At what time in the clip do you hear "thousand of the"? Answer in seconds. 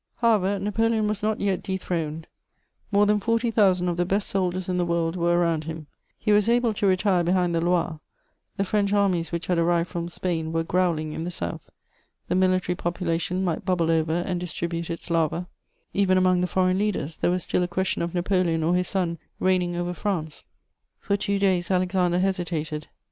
3.51-4.03